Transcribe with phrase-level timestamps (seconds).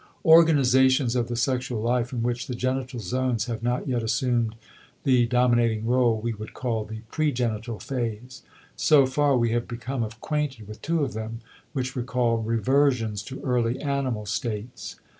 [0.25, 4.55] Organizations of the sexual life in which the genital zones have not yet assumed
[5.03, 8.41] the dominating rôle we would call the pregenital phase.
[8.75, 11.41] So far we have become acquainted with two of them
[11.73, 14.95] which recall reversions to early animal states.